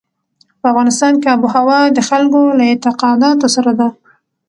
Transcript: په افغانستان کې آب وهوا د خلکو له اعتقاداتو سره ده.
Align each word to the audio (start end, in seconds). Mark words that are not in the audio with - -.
په 0.59 0.65
افغانستان 0.71 1.13
کې 1.21 1.27
آب 1.33 1.41
وهوا 1.43 1.79
د 1.91 1.99
خلکو 2.09 2.41
له 2.57 2.63
اعتقاداتو 2.71 3.47
سره 3.55 3.71
ده. 3.79 3.87